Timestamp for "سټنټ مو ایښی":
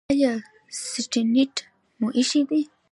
0.93-2.41